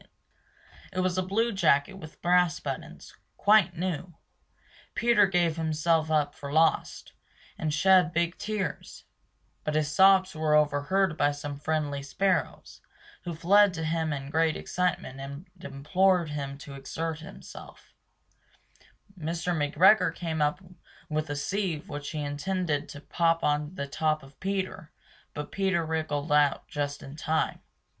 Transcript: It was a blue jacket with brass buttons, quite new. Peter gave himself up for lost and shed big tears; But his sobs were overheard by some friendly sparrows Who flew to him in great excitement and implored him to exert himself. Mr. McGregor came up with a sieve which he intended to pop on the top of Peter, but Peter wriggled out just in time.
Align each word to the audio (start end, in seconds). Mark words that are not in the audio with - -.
It 0.91 1.01
was 1.01 1.15
a 1.15 1.21
blue 1.21 1.51
jacket 1.51 1.93
with 1.93 2.19
brass 2.23 2.59
buttons, 2.59 3.15
quite 3.37 3.77
new. 3.77 4.15
Peter 4.95 5.27
gave 5.27 5.57
himself 5.57 6.09
up 6.09 6.33
for 6.33 6.51
lost 6.51 7.13
and 7.55 7.71
shed 7.71 8.11
big 8.11 8.35
tears; 8.39 9.03
But 9.63 9.75
his 9.75 9.91
sobs 9.91 10.33
were 10.33 10.55
overheard 10.55 11.17
by 11.17 11.31
some 11.33 11.55
friendly 11.59 12.01
sparrows 12.01 12.81
Who 13.25 13.35
flew 13.35 13.69
to 13.69 13.83
him 13.83 14.11
in 14.11 14.31
great 14.31 14.57
excitement 14.57 15.19
and 15.19 15.47
implored 15.63 16.29
him 16.29 16.57
to 16.65 16.73
exert 16.73 17.19
himself. 17.19 17.93
Mr. 19.15 19.53
McGregor 19.55 20.15
came 20.15 20.41
up 20.41 20.63
with 21.09 21.29
a 21.29 21.35
sieve 21.35 21.89
which 21.89 22.09
he 22.09 22.21
intended 22.23 22.89
to 22.89 23.01
pop 23.01 23.43
on 23.43 23.75
the 23.75 23.85
top 23.85 24.23
of 24.23 24.39
Peter, 24.39 24.91
but 25.35 25.51
Peter 25.51 25.85
wriggled 25.85 26.31
out 26.31 26.67
just 26.67 27.03
in 27.03 27.15
time. 27.15 27.61